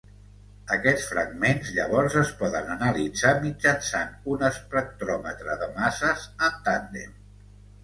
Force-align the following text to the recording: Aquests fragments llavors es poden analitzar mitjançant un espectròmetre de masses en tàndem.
Aquests 0.77 1.03
fragments 1.09 1.69
llavors 1.75 2.15
es 2.21 2.31
poden 2.39 2.71
analitzar 2.77 3.35
mitjançant 3.45 4.17
un 4.33 4.49
espectròmetre 4.49 5.61
de 5.67 5.71
masses 5.79 6.27
en 6.51 6.61
tàndem. 6.67 7.17